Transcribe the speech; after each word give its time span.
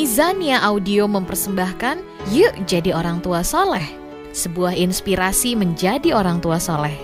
Mizania 0.00 0.64
Audio 0.64 1.04
mempersembahkan 1.04 2.00
Yuk 2.32 2.64
Jadi 2.64 2.88
Orang 2.88 3.20
Tua 3.20 3.44
Soleh 3.44 3.84
Sebuah 4.32 4.72
inspirasi 4.72 5.52
menjadi 5.52 6.16
orang 6.16 6.40
tua 6.40 6.56
soleh. 6.56 6.96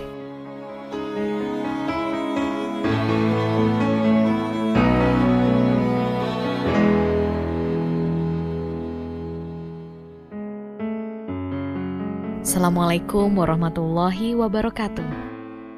Assalamualaikum 12.41 13.29
warahmatullahi 13.37 14.33
wabarakatuh. 14.33 15.05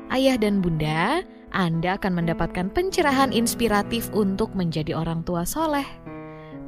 Ayah 0.07 0.39
dan 0.39 0.63
bunda, 0.63 1.27
Anda 1.51 1.99
akan 1.99 2.23
mendapatkan 2.23 2.71
pencerahan 2.71 3.35
inspiratif 3.35 4.07
untuk 4.15 4.55
menjadi 4.55 4.95
orang 4.95 5.27
tua 5.27 5.43
soleh 5.43 6.08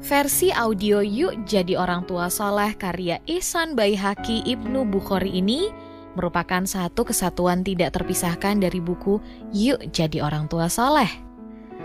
Versi 0.02 0.50
audio 0.50 1.05
Yuk 1.05 1.46
Jadi 1.46 1.78
Orang 1.78 2.10
Tua 2.10 2.26
Soleh 2.26 2.73
karya 2.73 3.22
Ihsan 3.30 3.78
Baihaki 3.78 4.41
Ibnu 4.50 4.82
Bukhari 4.90 5.30
ini 5.30 5.70
merupakan 6.18 6.66
satu 6.66 7.05
kesatuan 7.05 7.62
tidak 7.62 7.94
terpisahkan 7.94 8.58
dari 8.58 8.82
buku 8.82 9.22
Yuk 9.54 9.94
Jadi 9.94 10.18
Orang 10.18 10.50
Tua 10.50 10.66
Soleh. 10.74 11.05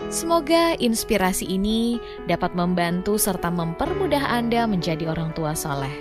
Semoga 0.09 0.73
inspirasi 0.81 1.45
ini 1.45 2.01
dapat 2.25 2.57
membantu 2.57 3.21
serta 3.21 3.53
mempermudah 3.53 4.33
Anda 4.33 4.65
menjadi 4.65 5.09
orang 5.09 5.33
tua 5.37 5.53
soleh. 5.57 5.93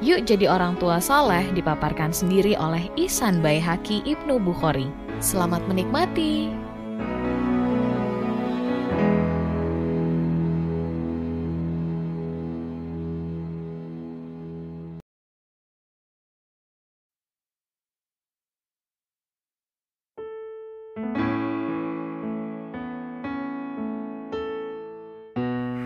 Yuk 0.00 0.28
Jadi 0.28 0.48
Orang 0.48 0.80
Tua 0.80 1.00
Soleh 1.00 1.46
dipaparkan 1.52 2.12
sendiri 2.16 2.56
oleh 2.56 2.88
Ihsan 2.96 3.44
Baihaki 3.44 4.04
Ibnu 4.08 4.40
Bukhari. 4.40 4.88
Selamat 5.20 5.64
menikmati. 5.68 6.61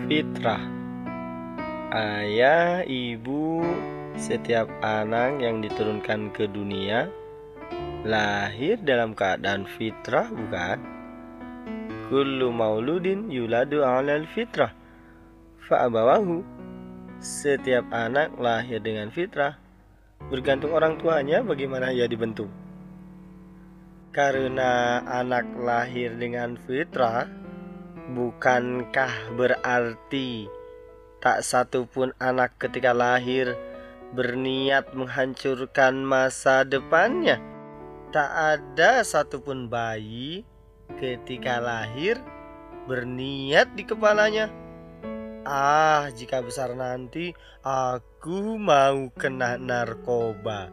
Fitrah. 0.07 0.63
Ayah, 1.91 2.87
ibu, 2.87 3.59
setiap 4.15 4.71
anak 4.79 5.43
yang 5.43 5.59
diturunkan 5.59 6.31
ke 6.31 6.47
dunia 6.47 7.11
lahir 8.07 8.79
dalam 8.87 9.11
keadaan 9.11 9.67
fitrah 9.67 10.31
bukan? 10.31 10.79
Kullu 12.07 12.55
mauludin 12.55 13.27
yuladu 13.27 13.83
alal 13.83 14.23
fitrah. 14.31 14.71
Fa'abawahu. 15.67 16.39
Setiap 17.19 17.91
anak 17.91 18.31
lahir 18.39 18.79
dengan 18.79 19.11
fitrah. 19.11 19.59
Bergantung 20.31 20.71
orang 20.71 21.03
tuanya 21.03 21.43
bagaimana 21.43 21.91
ia 21.91 22.07
dibentuk. 22.07 22.47
Karena 24.15 25.03
anak 25.03 25.51
lahir 25.59 26.15
dengan 26.15 26.55
fitrah 26.63 27.27
Bukankah 28.07 29.35
berarti 29.35 30.47
tak 31.19 31.43
satu 31.43 31.91
pun 31.91 32.15
anak 32.23 32.55
ketika 32.55 32.95
lahir 32.95 33.59
berniat 34.15 34.95
menghancurkan 34.95 36.07
masa 36.07 36.63
depannya? 36.63 37.35
Tak 38.15 38.31
ada 38.31 39.03
satupun 39.03 39.67
bayi 39.67 40.47
ketika 40.95 41.59
lahir 41.59 42.15
berniat 42.87 43.75
di 43.75 43.83
kepalanya. 43.83 44.47
Ah, 45.43 46.07
jika 46.15 46.39
besar 46.39 46.79
nanti 46.79 47.35
aku 47.59 48.55
mau 48.55 49.11
kena 49.19 49.59
narkoba. 49.59 50.71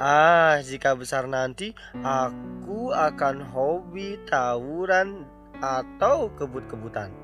Ah, 0.00 0.56
jika 0.64 0.96
besar 0.96 1.28
nanti 1.28 1.76
aku 2.00 2.96
akan 2.96 3.44
hobi 3.44 4.16
tawuran 4.24 5.28
atau 5.62 6.34
kebut-kebutan? 6.34 7.14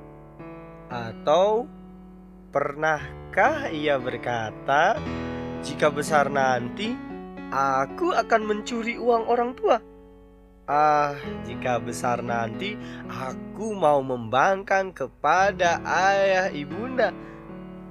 Atau 0.89 1.67
pernahkah 2.55 3.69
ia 3.75 3.99
berkata, 3.99 4.97
"Jika 5.67 5.91
besar 5.91 6.31
nanti 6.31 6.95
aku 7.51 8.15
akan 8.15 8.43
mencuri 8.47 8.97
uang 8.97 9.27
orang 9.27 9.53
tua"? 9.59 9.83
Ah, 10.69 11.17
jika 11.49 11.81
besar 11.81 12.21
nanti 12.21 12.77
aku 13.09 13.73
mau 13.73 14.05
membangkang 14.05 14.93
kepada 14.93 15.81
ayah 15.81 16.53
ibunda. 16.53 17.09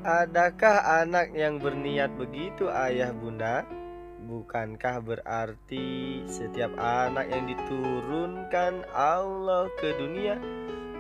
Adakah 0.06 1.04
anak 1.04 1.34
yang 1.34 1.58
berniat 1.58 2.14
begitu, 2.16 2.70
ayah 2.70 3.10
bunda? 3.18 3.66
Bukankah 4.28 5.00
berarti 5.08 6.20
setiap 6.28 6.76
anak 6.76 7.32
yang 7.32 7.48
diturunkan 7.48 8.84
Allah 8.92 9.72
ke 9.80 9.96
dunia 9.96 10.36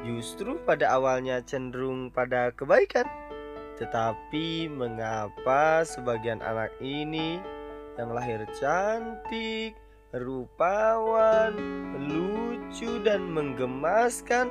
justru 0.07 0.55
pada 0.63 0.95
awalnya 0.95 1.43
cenderung 1.43 2.07
pada 2.07 2.55
kebaikan? 2.55 3.03
Tetapi 3.75 4.71
mengapa 4.71 5.83
sebagian 5.83 6.39
anak 6.39 6.71
ini 6.79 7.43
yang 7.99 8.15
lahir 8.15 8.47
cantik, 8.55 9.75
rupawan, 10.15 11.51
lucu 12.07 12.95
dan 13.03 13.27
menggemaskan 13.27 14.47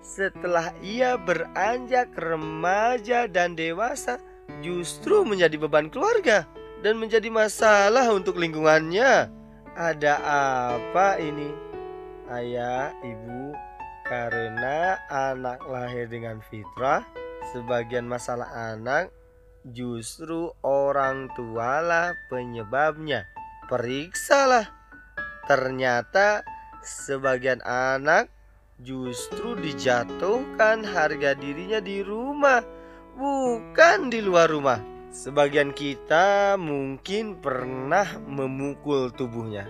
setelah 0.00 0.72
ia 0.80 1.20
beranjak 1.20 2.16
remaja 2.16 3.28
dan 3.28 3.52
dewasa 3.52 4.16
justru 4.64 5.20
menjadi 5.20 5.60
beban 5.60 5.92
keluarga? 5.92 6.48
Dan 6.80 7.00
menjadi 7.00 7.28
masalah 7.32 8.08
untuk 8.12 8.36
lingkungannya. 8.36 9.30
Ada 9.76 10.14
apa 10.72 11.20
ini? 11.20 11.52
Ayah, 12.26 12.90
ibu, 13.04 13.54
karena 14.08 14.98
anak 15.12 15.62
lahir 15.68 16.08
dengan 16.08 16.40
fitrah, 16.48 17.04
sebagian 17.52 18.08
masalah 18.08 18.48
anak 18.74 19.12
justru 19.68 20.50
orang 20.64 21.28
tualah 21.36 22.16
penyebabnya. 22.32 23.26
Periksalah. 23.66 24.70
Ternyata 25.46 26.42
sebagian 26.82 27.62
anak 27.66 28.30
justru 28.82 29.54
dijatuhkan 29.58 30.82
harga 30.82 31.38
dirinya 31.38 31.78
di 31.78 32.02
rumah, 32.02 32.62
bukan 33.14 34.10
di 34.10 34.18
luar 34.22 34.50
rumah. 34.50 34.95
Sebagian 35.16 35.72
kita 35.72 36.60
mungkin 36.60 37.40
pernah 37.40 38.04
memukul 38.28 39.08
tubuhnya, 39.08 39.64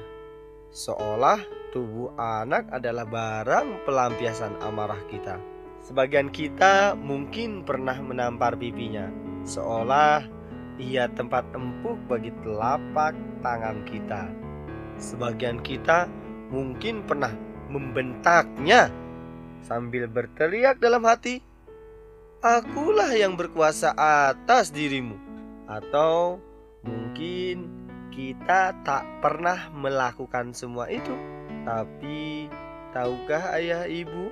seolah 0.75 1.39
tubuh 1.71 2.11
anak 2.19 2.67
adalah 2.75 3.07
barang 3.07 3.87
pelampiasan 3.87 4.59
amarah 4.59 4.99
kita. 5.07 5.39
Sebagian 5.87 6.35
kita 6.35 6.99
mungkin 6.99 7.63
pernah 7.63 7.95
menampar 7.95 8.59
pipinya, 8.59 9.07
seolah 9.47 10.27
ia 10.83 11.07
tempat 11.15 11.47
empuk 11.55 11.95
bagi 12.11 12.35
telapak 12.43 13.15
tangan 13.39 13.87
kita. 13.87 14.27
Sebagian 14.99 15.63
kita 15.63 16.11
mungkin 16.51 17.07
pernah 17.07 17.31
membentaknya 17.71 18.91
sambil 19.63 20.11
berteriak 20.11 20.83
dalam 20.83 21.07
hati, 21.07 21.39
"Akulah 22.43 23.15
yang 23.15 23.39
berkuasa 23.39 23.95
atas 23.95 24.75
dirimu." 24.75 25.26
Atau 25.67 26.39
mungkin 26.87 27.69
kita 28.15 28.73
tak 28.87 29.05
pernah 29.21 29.69
melakukan 29.75 30.55
semua 30.57 30.89
itu. 30.89 31.13
Tapi 31.67 32.47
tahukah 32.95 33.59
ayah 33.59 33.85
ibu, 33.85 34.31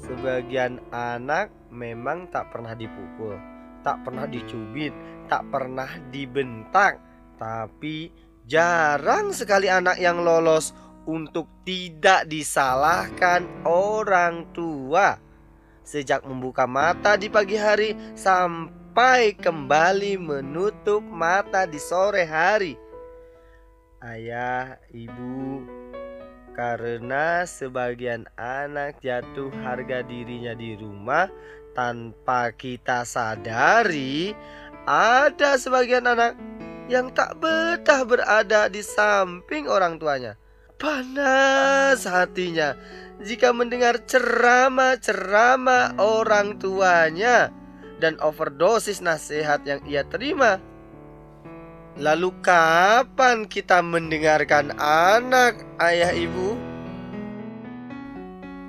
sebagian 0.00 0.80
anak 0.94 1.50
memang 1.68 2.30
tak 2.32 2.48
pernah 2.54 2.72
dipukul, 2.72 3.36
tak 3.84 4.00
pernah 4.06 4.24
dicubit, 4.24 4.94
tak 5.28 5.44
pernah 5.52 5.90
dibentak, 6.08 7.02
tapi 7.36 8.08
jarang 8.48 9.34
sekali 9.36 9.68
anak 9.68 10.00
yang 10.00 10.24
lolos 10.24 10.72
untuk 11.04 11.64
tidak 11.68 12.24
disalahkan 12.28 13.44
orang 13.68 14.52
tua. 14.56 15.20
Sejak 15.84 16.24
membuka 16.28 16.68
mata 16.68 17.16
di 17.16 17.32
pagi 17.32 17.56
hari 17.56 17.96
sampai 18.12 18.87
sampai 18.88 19.36
kembali 19.36 20.16
menutup 20.16 21.04
mata 21.04 21.68
di 21.68 21.76
sore 21.76 22.24
hari. 22.24 22.72
Ayah, 24.00 24.80
ibu, 24.88 25.60
karena 26.56 27.44
sebagian 27.44 28.24
anak 28.40 28.96
jatuh 29.04 29.52
harga 29.60 30.00
dirinya 30.00 30.56
di 30.56 30.72
rumah 30.80 31.28
tanpa 31.76 32.48
kita 32.56 33.04
sadari, 33.04 34.32
ada 34.88 35.60
sebagian 35.60 36.08
anak 36.08 36.32
yang 36.88 37.12
tak 37.12 37.36
betah 37.44 38.08
berada 38.08 38.72
di 38.72 38.80
samping 38.80 39.68
orang 39.68 40.00
tuanya. 40.00 40.40
Panas 40.80 42.08
hatinya 42.08 42.72
jika 43.20 43.52
mendengar 43.52 44.00
ceramah-ceramah 44.08 46.00
orang 46.00 46.56
tuanya 46.56 47.52
dan 47.98 48.18
overdosis 48.22 49.02
nasihat 49.02 49.62
yang 49.66 49.82
ia 49.86 50.06
terima. 50.06 50.62
Lalu 51.98 52.30
kapan 52.46 53.50
kita 53.50 53.82
mendengarkan 53.82 54.70
anak 54.78 55.58
ayah 55.82 56.14
ibu? 56.14 56.54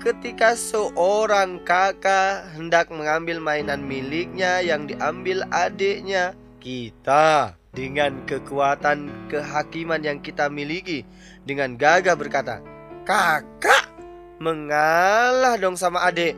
Ketika 0.02 0.58
seorang 0.58 1.62
kakak 1.62 2.50
hendak 2.58 2.90
mengambil 2.90 3.38
mainan 3.38 3.86
miliknya 3.86 4.64
yang 4.66 4.90
diambil 4.90 5.46
adiknya, 5.54 6.34
kita 6.58 7.54
dengan 7.76 8.26
kekuatan 8.26 9.30
kehakiman 9.30 10.02
yang 10.02 10.18
kita 10.24 10.50
miliki 10.50 11.06
dengan 11.46 11.78
gagah 11.78 12.18
berkata, 12.18 12.64
"Kakak, 13.06 13.92
mengalah 14.40 15.60
dong 15.60 15.76
sama 15.76 16.08
adik. 16.08 16.34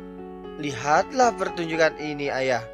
Lihatlah 0.57 1.31
pertunjukan 1.38 2.01
ini, 2.01 2.33
ayah. 2.33 2.65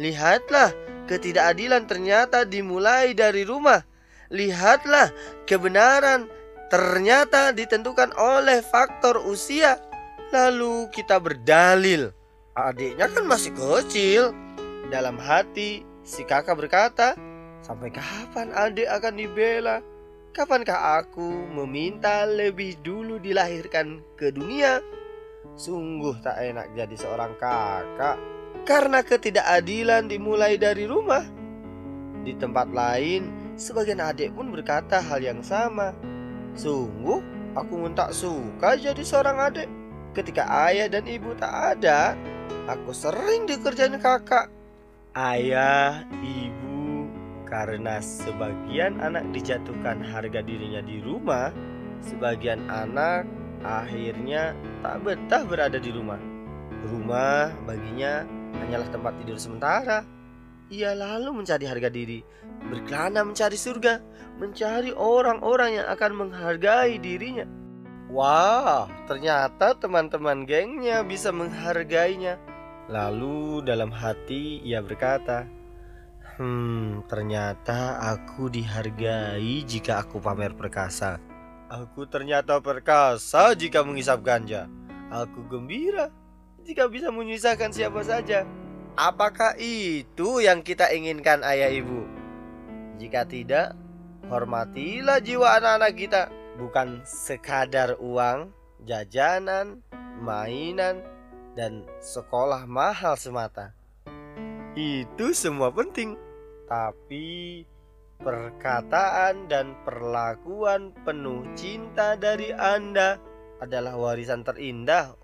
Lihatlah 0.00 0.72
ketidakadilan 1.04 1.84
ternyata 1.84 2.48
dimulai 2.48 3.12
dari 3.12 3.44
rumah. 3.44 3.84
Lihatlah 4.32 5.12
kebenaran 5.44 6.24
ternyata 6.72 7.52
ditentukan 7.52 8.16
oleh 8.16 8.64
faktor 8.64 9.20
usia. 9.28 9.76
Lalu 10.32 10.88
kita 10.88 11.20
berdalil, 11.20 12.08
adiknya 12.56 13.12
kan 13.12 13.28
masih 13.28 13.52
kecil. 13.52 14.32
Dalam 14.88 15.20
hati, 15.20 15.84
si 16.00 16.24
kakak 16.24 16.56
berkata, 16.56 17.12
"Sampai 17.60 17.92
kapan 17.92 18.48
adik 18.56 18.88
akan 18.88 19.14
dibela? 19.20 19.84
Kapankah 20.32 21.04
aku 21.04 21.52
meminta 21.52 22.24
lebih 22.24 22.80
dulu 22.80 23.20
dilahirkan 23.20 24.00
ke 24.16 24.32
dunia?" 24.32 24.80
Sungguh 25.52 26.16
tak 26.24 26.40
enak 26.40 26.72
jadi 26.72 26.96
seorang 26.96 27.36
kakak 27.36 28.31
karena 28.62 29.02
ketidakadilan 29.02 30.06
dimulai 30.06 30.54
dari 30.58 30.86
rumah. 30.86 31.26
Di 32.22 32.38
tempat 32.38 32.70
lain, 32.70 33.54
sebagian 33.58 33.98
adik 33.98 34.34
pun 34.34 34.54
berkata 34.54 35.02
hal 35.02 35.18
yang 35.18 35.42
sama. 35.42 35.90
Sungguh, 36.54 37.18
aku 37.58 37.86
pun 37.86 37.92
tak 37.92 38.14
suka 38.14 38.78
jadi 38.78 39.02
seorang 39.02 39.36
adik. 39.50 39.68
Ketika 40.12 40.46
ayah 40.70 40.86
dan 40.86 41.08
ibu 41.08 41.34
tak 41.34 41.78
ada, 41.78 42.14
aku 42.70 42.94
sering 42.94 43.48
dikerjain 43.48 43.98
kakak. 43.98 44.52
Ayah, 45.12 46.06
ibu, 46.22 47.10
karena 47.48 47.98
sebagian 48.00 49.02
anak 49.02 49.28
dijatuhkan 49.34 50.00
harga 50.00 50.40
dirinya 50.40 50.80
di 50.84 51.02
rumah, 51.02 51.50
sebagian 52.00 52.64
anak 52.70 53.26
akhirnya 53.60 54.56
tak 54.80 55.02
betah 55.02 55.42
berada 55.44 55.78
di 55.80 55.90
rumah. 55.90 56.20
Rumah 56.82 57.52
baginya 57.68 58.26
hanyalah 58.60 58.88
tempat 58.92 59.12
tidur 59.22 59.38
sementara. 59.40 60.04
Ia 60.72 60.96
lalu 60.96 61.36
mencari 61.36 61.68
harga 61.68 61.92
diri, 61.92 62.24
berkelana 62.68 63.20
mencari 63.24 63.60
surga, 63.60 64.00
mencari 64.40 64.92
orang-orang 64.96 65.80
yang 65.82 65.86
akan 65.92 66.12
menghargai 66.16 66.96
dirinya. 66.96 67.44
Wah, 68.08 68.88
ternyata 69.08 69.76
teman-teman 69.76 70.44
gengnya 70.48 71.04
bisa 71.04 71.32
menghargainya. 71.32 72.40
Lalu 72.88 73.64
dalam 73.64 73.92
hati 73.92 74.64
ia 74.64 74.80
berkata, 74.80 75.44
Hmm, 76.40 77.04
ternyata 77.12 78.00
aku 78.00 78.48
dihargai 78.48 79.60
jika 79.68 80.00
aku 80.00 80.16
pamer 80.16 80.56
perkasa. 80.56 81.20
Aku 81.68 82.08
ternyata 82.08 82.56
perkasa 82.64 83.52
jika 83.52 83.84
mengisap 83.84 84.24
ganja. 84.24 84.64
Aku 85.12 85.44
gembira 85.52 86.08
jika 86.62 86.86
bisa 86.86 87.10
menyusahkan 87.10 87.74
siapa 87.74 88.00
saja. 88.06 88.46
Apakah 88.92 89.56
itu 89.56 90.44
yang 90.44 90.60
kita 90.60 90.92
inginkan 90.92 91.40
ayah 91.42 91.72
ibu? 91.72 92.04
Jika 93.00 93.24
tidak, 93.24 93.72
hormatilah 94.28 95.18
jiwa 95.18 95.58
anak-anak 95.58 95.92
kita. 95.96 96.22
Bukan 96.60 97.00
sekadar 97.08 97.96
uang, 97.96 98.52
jajanan, 98.84 99.80
mainan, 100.20 101.00
dan 101.56 101.88
sekolah 102.04 102.68
mahal 102.68 103.16
semata. 103.16 103.72
Itu 104.76 105.32
semua 105.32 105.72
penting. 105.72 106.16
Tapi 106.68 107.64
perkataan 108.20 109.48
dan 109.48 109.72
perlakuan 109.84 110.92
penuh 111.04 111.44
cinta 111.56 112.14
dari 112.16 112.52
Anda 112.52 113.16
adalah 113.60 113.96
warisan 113.96 114.44
terindah 114.44 115.21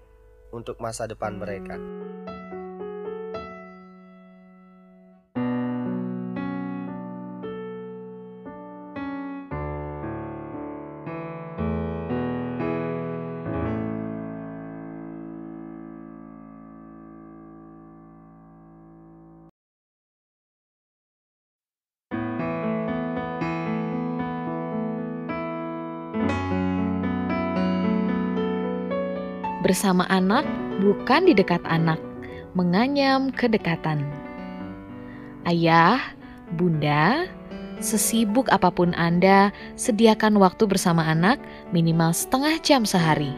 untuk 0.53 0.81
masa 0.81 1.05
depan 1.09 1.37
mereka. 1.37 1.77
Bersama 29.69 30.09
anak 30.09 30.49
bukan 30.81 31.29
di 31.29 31.37
dekat 31.37 31.61
anak, 31.69 32.01
menganyam 32.57 33.29
kedekatan. 33.29 34.01
Ayah, 35.45 36.01
bunda, 36.57 37.29
sesibuk 37.77 38.49
apa 38.49 38.73
pun 38.73 38.97
Anda, 38.97 39.53
sediakan 39.77 40.41
waktu 40.41 40.65
bersama 40.65 41.05
anak 41.05 41.37
minimal 41.77 42.17
setengah 42.17 42.57
jam 42.65 42.89
sehari. 42.89 43.37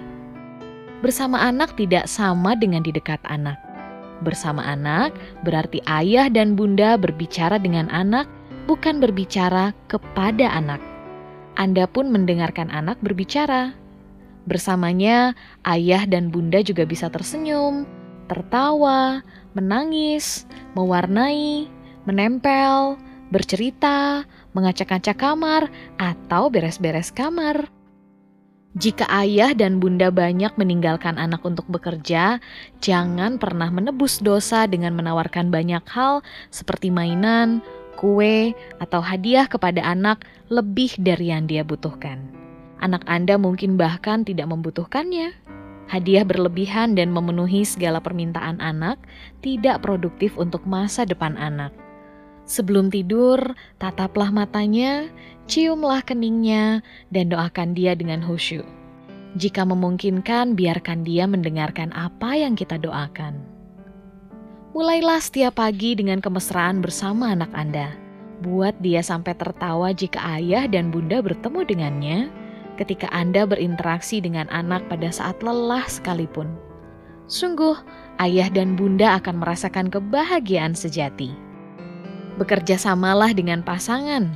Bersama 1.03 1.43
anak 1.43 1.75
tidak 1.75 2.07
sama 2.07 2.55
dengan 2.55 2.87
di 2.87 2.95
dekat 2.95 3.19
anak. 3.27 3.59
Bersama 4.23 4.63
anak 4.63 5.11
berarti 5.43 5.83
ayah 5.91 6.31
dan 6.31 6.55
bunda 6.55 6.95
berbicara 6.95 7.59
dengan 7.59 7.91
anak, 7.91 8.31
bukan 8.71 9.03
berbicara 9.03 9.75
kepada 9.91 10.47
anak. 10.47 10.79
Anda 11.59 11.91
pun 11.91 12.15
mendengarkan 12.15 12.71
anak 12.71 13.03
berbicara. 13.03 13.75
Bersamanya, 14.49 15.37
ayah 15.69 16.09
dan 16.09 16.33
bunda 16.33 16.65
juga 16.65 16.89
bisa 16.89 17.13
tersenyum, 17.13 17.85
tertawa, 18.31 19.21
menangis, 19.53 20.47
mewarnai, 20.79 21.67
menempel, 22.07 22.97
bercerita, 23.35 24.25
mengacak-acak 24.55 25.19
kamar, 25.19 25.67
atau 25.99 26.49
beres-beres 26.49 27.11
kamar. 27.11 27.69
Jika 28.79 29.03
ayah 29.11 29.51
dan 29.51 29.83
bunda 29.83 30.15
banyak 30.15 30.55
meninggalkan 30.55 31.19
anak 31.19 31.43
untuk 31.43 31.67
bekerja, 31.67 32.39
jangan 32.79 33.35
pernah 33.35 33.67
menebus 33.67 34.23
dosa 34.23 34.71
dengan 34.71 34.95
menawarkan 34.95 35.51
banyak 35.51 35.83
hal 35.91 36.23
seperti 36.55 36.87
mainan, 36.87 37.59
kue, 37.99 38.55
atau 38.79 39.03
hadiah 39.03 39.51
kepada 39.51 39.83
anak 39.83 40.23
lebih 40.55 40.95
dari 41.03 41.35
yang 41.35 41.51
dia 41.51 41.67
butuhkan. 41.67 42.23
Anak 42.81 43.05
Anda 43.05 43.37
mungkin 43.37 43.77
bahkan 43.77 44.25
tidak 44.25 44.49
membutuhkannya. 44.49 45.37
Hadiah 45.93 46.25
berlebihan 46.25 46.97
dan 46.97 47.13
memenuhi 47.13 47.67
segala 47.67 48.01
permintaan 48.01 48.57
anak 48.63 48.97
tidak 49.45 49.85
produktif 49.85 50.33
untuk 50.41 50.65
masa 50.65 51.05
depan 51.05 51.37
anak. 51.37 51.75
Sebelum 52.49 52.89
tidur, 52.89 53.39
tataplah 53.79 54.33
matanya, 54.33 55.07
ciumlah 55.45 56.03
keningnya, 56.03 56.81
dan 57.13 57.29
doakan 57.29 57.77
dia 57.77 57.93
dengan 57.95 58.25
khusyuk. 58.25 58.67
Jika 59.39 59.63
memungkinkan, 59.63 60.59
biarkan 60.59 61.07
dia 61.07 61.29
mendengarkan 61.31 61.95
apa 61.95 62.35
yang 62.35 62.59
kita 62.59 62.81
doakan. 62.81 63.39
Mulailah 64.75 65.23
setiap 65.23 65.59
pagi 65.59 65.95
dengan 65.99 66.19
kemesraan 66.19 66.83
bersama 66.83 67.35
anak 67.35 67.51
Anda. 67.55 67.95
Buat 68.43 68.79
dia 68.83 69.03
sampai 69.05 69.37
tertawa 69.37 69.93
jika 69.93 70.19
ayah 70.39 70.65
dan 70.67 70.95
bunda 70.95 71.21
bertemu 71.23 71.61
dengannya, 71.67 72.19
ketika 72.81 73.13
Anda 73.13 73.45
berinteraksi 73.45 74.25
dengan 74.25 74.49
anak 74.49 74.89
pada 74.89 75.13
saat 75.13 75.45
lelah 75.45 75.85
sekalipun. 75.85 76.49
Sungguh, 77.29 77.77
ayah 78.19 78.49
dan 78.49 78.75
bunda 78.75 79.21
akan 79.21 79.45
merasakan 79.45 79.93
kebahagiaan 79.93 80.73
sejati. 80.73 81.31
Bekerja 82.41 82.81
samalah 82.81 83.37
dengan 83.37 83.61
pasangan. 83.61 84.33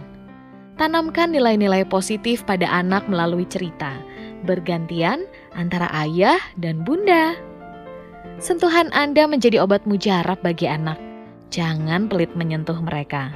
Tanamkan 0.77 1.33
nilai-nilai 1.33 1.89
positif 1.89 2.45
pada 2.45 2.69
anak 2.69 3.09
melalui 3.09 3.49
cerita, 3.49 3.97
bergantian 4.45 5.25
antara 5.57 5.89
ayah 6.05 6.39
dan 6.61 6.85
bunda. 6.85 7.33
Sentuhan 8.43 8.93
Anda 8.93 9.25
menjadi 9.25 9.65
obat 9.65 9.89
mujarab 9.89 10.37
bagi 10.45 10.69
anak. 10.69 11.01
Jangan 11.49 12.13
pelit 12.13 12.35
menyentuh 12.37 12.77
mereka. 12.83 13.31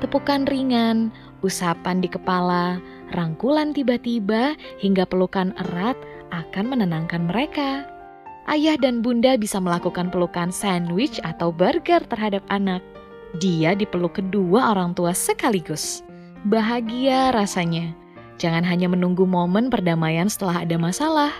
Tepukan 0.00 0.48
ringan, 0.48 1.12
usapan 1.44 2.00
di 2.00 2.08
kepala, 2.08 2.80
rangkulan 3.14 3.74
tiba-tiba 3.74 4.54
hingga 4.78 5.06
pelukan 5.06 5.54
erat 5.58 5.98
akan 6.30 6.74
menenangkan 6.74 7.26
mereka. 7.26 7.86
ayah 8.50 8.74
dan 8.74 8.98
bunda 8.98 9.38
bisa 9.38 9.62
melakukan 9.62 10.10
pelukan 10.10 10.50
sandwich 10.50 11.22
atau 11.22 11.54
burger 11.54 12.02
terhadap 12.10 12.42
anak. 12.50 12.82
Dia 13.38 13.78
dipeluk 13.78 14.18
kedua 14.18 14.74
orang 14.74 14.90
tua 14.98 15.14
sekaligus. 15.14 16.02
Bahagia 16.50 17.30
rasanya. 17.30 17.94
Jangan 18.42 18.66
hanya 18.66 18.90
menunggu 18.90 19.22
momen 19.22 19.70
perdamaian 19.70 20.26
setelah 20.26 20.66
ada 20.66 20.74
masalah, 20.80 21.30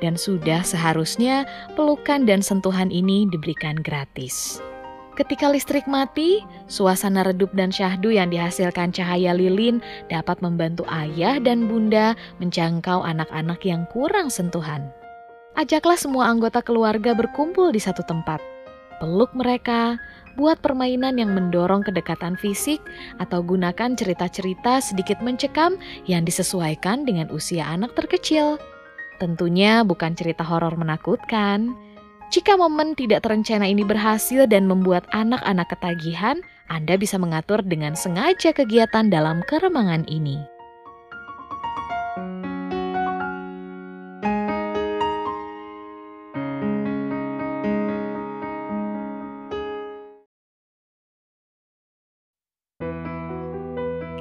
dan 0.00 0.18
sudah 0.18 0.64
seharusnya 0.66 1.46
pelukan 1.78 2.26
dan 2.26 2.42
sentuhan 2.42 2.88
ini 2.90 3.28
diberikan 3.28 3.78
gratis. 3.78 4.58
Ketika 5.18 5.50
listrik 5.50 5.90
mati, 5.90 6.46
suasana 6.70 7.26
redup 7.26 7.50
dan 7.50 7.74
syahdu 7.74 8.14
yang 8.14 8.30
dihasilkan 8.30 8.94
cahaya 8.94 9.34
lilin 9.34 9.82
dapat 10.06 10.38
membantu 10.38 10.86
ayah 10.86 11.42
dan 11.42 11.66
bunda 11.66 12.14
menjangkau 12.38 13.02
anak-anak 13.02 13.58
yang 13.66 13.82
kurang 13.90 14.30
sentuhan. 14.30 14.86
Ajaklah 15.58 15.98
semua 15.98 16.30
anggota 16.30 16.62
keluarga 16.62 17.18
berkumpul 17.18 17.74
di 17.74 17.82
satu 17.82 18.06
tempat. 18.06 18.38
Peluk 19.02 19.34
mereka, 19.34 19.98
buat 20.38 20.62
permainan 20.62 21.18
yang 21.18 21.34
mendorong 21.34 21.82
kedekatan 21.82 22.38
fisik, 22.38 22.78
atau 23.18 23.42
gunakan 23.42 23.98
cerita-cerita 23.98 24.78
sedikit 24.78 25.18
mencekam 25.18 25.82
yang 26.06 26.22
disesuaikan 26.22 27.02
dengan 27.02 27.26
usia 27.34 27.66
anak 27.66 27.90
terkecil. 27.98 28.54
Tentunya 29.18 29.82
bukan 29.82 30.14
cerita 30.14 30.46
horor 30.46 30.78
menakutkan 30.78 31.74
jika 32.28 32.60
momen 32.60 32.92
tidak 32.92 33.24
terencana 33.24 33.64
ini 33.64 33.88
berhasil 33.88 34.44
dan 34.44 34.68
membuat 34.68 35.08
anak-anak 35.16 35.72
ketagihan, 35.72 36.44
Anda 36.68 37.00
bisa 37.00 37.16
mengatur 37.16 37.64
dengan 37.64 37.96
sengaja 37.96 38.52
kegiatan 38.52 39.08
dalam 39.08 39.40
keremangan 39.48 40.04
ini. 40.12 40.36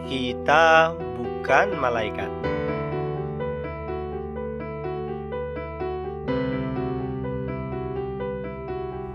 Kita 0.07 0.95
bukan 0.95 1.75
malaikat. 1.75 2.56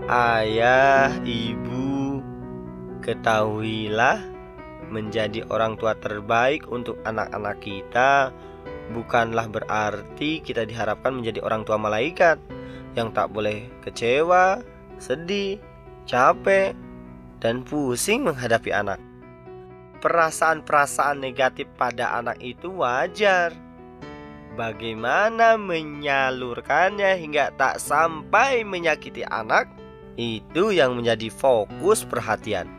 Ayah, 0.03 1.15
ibu, 1.23 2.19
ketahuilah 2.99 4.19
menjadi 4.91 5.47
orang 5.47 5.79
tua 5.79 5.95
terbaik 5.95 6.67
untuk 6.67 6.99
anak-anak 7.07 7.63
kita 7.63 8.35
bukanlah 8.91 9.47
berarti 9.47 10.43
kita 10.43 10.67
diharapkan 10.67 11.15
menjadi 11.15 11.39
orang 11.39 11.63
tua 11.63 11.79
malaikat 11.79 12.35
yang 12.99 13.15
tak 13.15 13.31
boleh 13.31 13.71
kecewa, 13.79 14.59
sedih, 14.99 15.63
capek, 16.03 16.75
dan 17.39 17.63
pusing 17.63 18.27
menghadapi 18.27 18.75
anak. 18.75 18.99
Perasaan-perasaan 20.03 21.23
negatif 21.23 21.71
pada 21.79 22.19
anak 22.19 22.43
itu 22.43 22.75
wajar. 22.75 23.55
Bagaimana 24.59 25.55
menyalurkannya 25.55 27.15
hingga 27.23 27.55
tak 27.55 27.79
sampai 27.79 28.67
menyakiti 28.67 29.23
anak? 29.23 29.82
Itu 30.13 30.69
yang 30.69 30.93
menjadi 31.01 31.33
fokus 31.33 32.05
perhatian. 32.05 32.69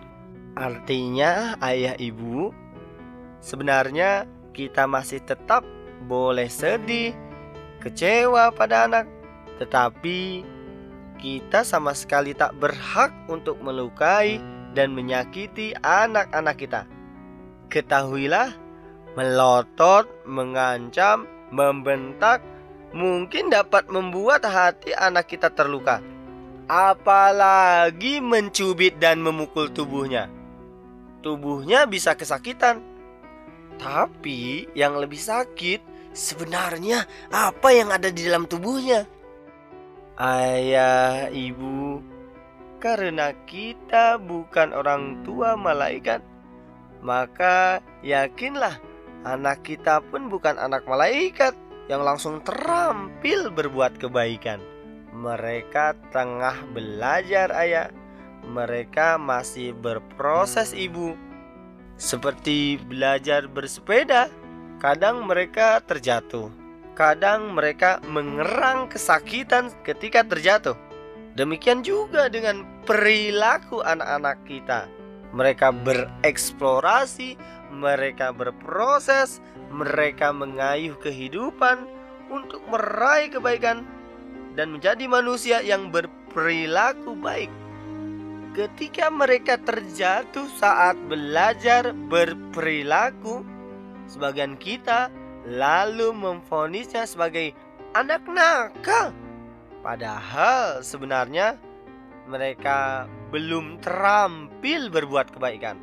Artinya, 0.55 1.59
ayah 1.59 1.99
ibu, 1.99 2.55
sebenarnya 3.43 4.31
kita 4.55 4.87
masih 4.87 5.19
tetap 5.19 5.67
boleh 6.07 6.47
sedih, 6.47 7.11
kecewa 7.83 8.55
pada 8.55 8.87
anak, 8.87 9.11
tetapi 9.59 10.47
kita 11.19 11.67
sama 11.67 11.91
sekali 11.91 12.39
tak 12.39 12.55
berhak 12.63 13.11
untuk 13.27 13.59
melukai 13.59 14.39
dan 14.79 14.95
menyakiti 14.95 15.75
anak-anak 15.83 16.55
kita. 16.55 16.83
Ketahuilah, 17.67 18.55
melotot, 19.19 20.07
mengancam, 20.23 21.27
membentak 21.51 22.47
mungkin 22.95 23.51
dapat 23.51 23.91
membuat 23.91 24.47
hati 24.47 24.95
anak 24.95 25.27
kita 25.35 25.51
terluka 25.51 25.99
apalagi 26.69 28.21
mencubit 28.25 28.97
dan 28.97 29.21
memukul 29.21 29.69
tubuhnya. 29.69 30.29
Tubuhnya 31.21 31.89
bisa 31.89 32.17
kesakitan. 32.17 32.81
Tapi 33.75 34.71
yang 34.77 34.97
lebih 35.01 35.19
sakit 35.19 35.83
sebenarnya 36.15 37.05
apa 37.35 37.75
yang 37.75 37.91
ada 37.91 38.09
di 38.09 38.23
dalam 38.23 38.47
tubuhnya? 38.47 39.09
Ayah, 40.15 41.27
ibu, 41.35 41.99
karena 42.79 43.35
kita 43.51 44.23
bukan 44.23 44.71
orang 44.71 45.27
tua 45.27 45.59
malaikat, 45.59 46.23
maka 47.03 47.83
yakinlah 48.07 48.79
anak 49.27 49.67
kita 49.67 49.99
pun 50.07 50.31
bukan 50.31 50.55
anak 50.55 50.87
malaikat 50.87 51.59
yang 51.91 52.07
langsung 52.07 52.39
terampil 52.47 53.51
berbuat 53.51 53.99
kebaikan. 53.99 54.74
Mereka 55.25 55.97
tengah 56.13 56.69
belajar 56.77 57.49
ayah. 57.57 57.89
Mereka 58.45 59.17
masih 59.17 59.73
berproses 59.73 60.77
ibu. 60.77 61.17
Seperti 61.97 62.77
belajar 62.77 63.49
bersepeda 63.49 64.29
Kadang 64.83 65.25
mereka 65.25 65.81
terjatuh 65.81 66.53
Kadang 66.93 67.57
mereka 67.57 68.03
mengerang 68.05 68.91
kesakitan 68.91 69.71
ketika 69.87 70.27
terjatuh. 70.27 70.77
Demikian 71.39 71.87
juga 71.87 72.27
dengan 72.29 72.67
perilaku 72.85 73.81
anak-anak 73.81 74.43
kita. 74.45 74.91
Mereka 75.33 75.73
bereksplorasi 75.87 77.41
Mereka 77.73 78.37
berproses 78.37 79.41
Mereka 79.73 80.37
mengayuh 80.37 80.99
kehidupan 81.01 81.89
Untuk 82.29 82.61
meraih 82.69 83.33
kebaikan 83.33 83.87
dan 84.55 84.75
menjadi 84.75 85.05
manusia 85.11 85.59
yang 85.61 85.91
berperilaku 85.91 87.15
baik. 87.19 87.51
Ketika 88.55 89.11
mereka 89.11 89.59
terjatuh 89.59 90.47
saat 90.55 90.95
belajar 91.11 91.91
berperilaku, 91.91 93.43
sebagian 94.07 94.55
kita 94.55 95.11
lalu 95.51 96.15
memfonisnya 96.15 97.03
sebagai 97.03 97.51
anak 97.99 98.23
nakal. 98.31 99.11
Padahal 99.83 100.81
sebenarnya 100.87 101.59
mereka 102.31 103.11
belum 103.35 103.83
terampil 103.83 104.89
berbuat 104.89 105.35
kebaikan. 105.35 105.77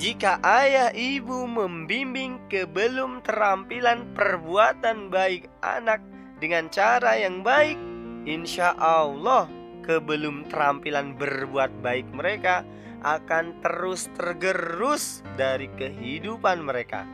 Jika 0.00 0.38
ayah 0.40 0.90
ibu 0.94 1.44
membimbing 1.44 2.40
ke 2.48 2.64
belum 2.64 3.20
terampilan 3.26 4.16
perbuatan 4.16 5.12
baik 5.12 5.50
anak 5.60 6.00
dengan 6.40 6.72
cara 6.72 7.20
yang 7.20 7.44
baik, 7.44 7.89
insya 8.24 8.76
Allah 8.76 9.48
kebelum 9.84 10.48
terampilan 10.48 11.16
berbuat 11.16 11.80
baik 11.80 12.08
mereka 12.12 12.62
akan 13.00 13.64
terus 13.64 14.12
tergerus 14.16 15.24
dari 15.36 15.72
kehidupan 15.76 16.60
mereka. 16.60 17.08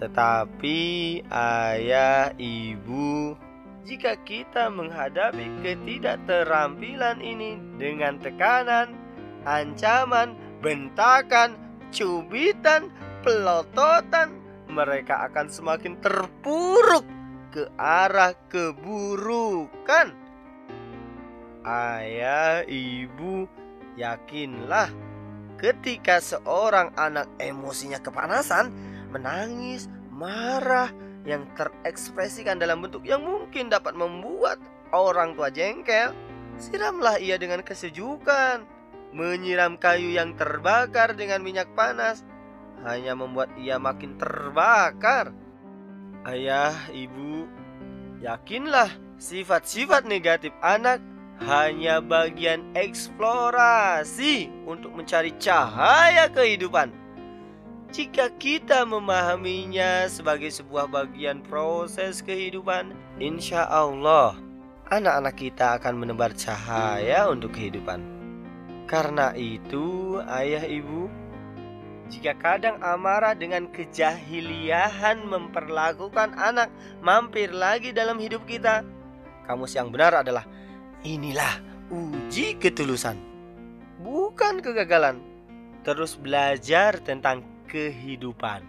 Tetapi 0.00 0.80
ayah, 1.28 2.32
ibu, 2.36 3.36
jika 3.84 4.16
kita 4.22 4.68
menghadapi 4.68 5.64
ketidakterampilan 5.64 7.20
ini 7.20 7.56
dengan 7.80 8.20
tekanan, 8.20 8.92
ancaman, 9.44 10.36
bentakan, 10.60 11.56
cubitan, 11.92 12.92
pelototan, 13.24 14.36
mereka 14.70 15.28
akan 15.28 15.50
semakin 15.50 15.98
terpuruk 15.98 17.04
ke 17.50 17.66
arah 17.76 18.36
keburukan. 18.46 20.14
Ayah, 21.60 22.64
ibu, 22.64 23.44
yakinlah 24.00 24.88
ketika 25.60 26.16
seorang 26.24 26.88
anak 26.96 27.28
emosinya 27.36 28.00
kepanasan, 28.00 28.72
menangis, 29.12 29.92
marah, 30.08 30.88
yang 31.28 31.44
terekspresikan 31.52 32.56
dalam 32.56 32.80
bentuk 32.80 33.04
yang 33.04 33.20
mungkin 33.20 33.68
dapat 33.68 33.92
membuat 33.92 34.56
orang 34.96 35.36
tua 35.36 35.52
jengkel, 35.52 36.16
siramlah 36.56 37.20
ia 37.20 37.36
dengan 37.36 37.60
kesejukan. 37.60 38.64
Menyiram 39.10 39.74
kayu 39.74 40.14
yang 40.14 40.38
terbakar 40.38 41.18
dengan 41.18 41.42
minyak 41.42 41.66
panas 41.74 42.22
hanya 42.86 43.18
membuat 43.18 43.50
ia 43.58 43.76
makin 43.76 44.14
terbakar. 44.14 45.34
Ayah, 46.22 46.72
ibu, 46.94 47.50
yakinlah 48.22 48.88
sifat-sifat 49.18 50.06
negatif 50.06 50.54
anak 50.62 51.02
hanya 51.40 52.04
bagian 52.04 52.64
eksplorasi 52.76 54.52
untuk 54.68 54.92
mencari 54.92 55.32
cahaya 55.40 56.28
kehidupan. 56.28 56.92
Jika 57.90 58.30
kita 58.38 58.86
memahaminya 58.86 60.06
sebagai 60.06 60.52
sebuah 60.52 60.86
bagian 60.86 61.42
proses 61.42 62.22
kehidupan, 62.22 62.94
insya 63.18 63.66
Allah 63.66 64.38
anak-anak 64.90 65.34
kita 65.38 65.78
akan 65.80 66.02
menebar 66.02 66.30
cahaya 66.34 67.26
untuk 67.30 67.54
kehidupan. 67.54 68.02
Karena 68.90 69.30
itu, 69.38 70.18
ayah 70.26 70.66
ibu, 70.66 71.06
jika 72.10 72.34
kadang 72.34 72.82
amarah 72.82 73.38
dengan 73.38 73.70
kejahiliahan 73.70 75.22
memperlakukan 75.22 76.34
anak 76.34 76.74
mampir 76.98 77.54
lagi 77.54 77.94
dalam 77.94 78.18
hidup 78.18 78.42
kita, 78.50 78.82
kamus 79.46 79.78
yang 79.78 79.94
benar 79.94 80.26
adalah 80.26 80.42
inilah 81.02 81.60
uji 81.88 82.60
ketulusan, 82.60 83.16
bukan 84.04 84.60
kegagalan. 84.60 85.20
Terus 85.80 86.20
belajar 86.20 87.00
tentang 87.00 87.40
kehidupan, 87.72 88.60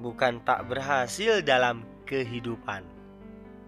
bukan 0.00 0.40
tak 0.48 0.64
berhasil 0.72 1.44
dalam 1.44 1.84
kehidupan. 2.08 2.80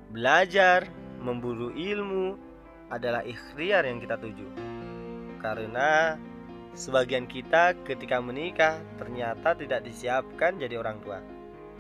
Belajar, 0.09 0.89
memburu 1.21 1.69
ilmu 1.77 2.41
adalah 2.89 3.21
ikhtiar 3.29 3.85
yang 3.85 4.01
kita 4.01 4.17
tuju. 4.17 4.49
Karena 5.45 6.17
sebagian 6.73 7.29
kita 7.29 7.77
ketika 7.85 8.25
menikah 8.25 8.81
ternyata 8.97 9.53
tidak 9.53 9.85
disiapkan 9.85 10.57
jadi 10.57 10.81
orang 10.81 10.97
tua. 11.05 11.21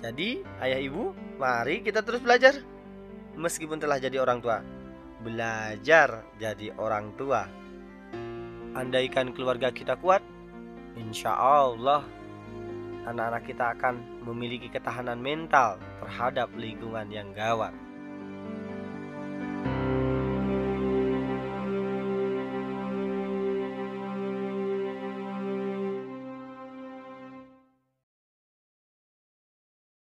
Jadi, 0.04 0.44
ayah 0.60 0.78
ibu, 0.78 1.16
mari 1.40 1.80
kita 1.80 2.04
terus 2.04 2.20
belajar. 2.20 2.60
Meskipun 3.32 3.80
telah 3.80 3.96
jadi 3.96 4.20
orang 4.20 4.44
tua, 4.44 4.60
belajar 5.22 6.24
jadi 6.38 6.74
orang 6.78 7.14
tua. 7.18 7.46
Andaikan 8.78 9.34
keluarga 9.34 9.74
kita 9.74 9.98
kuat, 9.98 10.22
insya 10.94 11.34
Allah 11.34 12.06
anak-anak 13.08 13.42
kita 13.48 13.72
akan 13.72 13.94
memiliki 14.28 14.68
ketahanan 14.68 15.16
mental 15.16 15.80
terhadap 16.04 16.52
lingkungan 16.52 17.08
yang 17.08 17.32
gawat. 17.32 17.72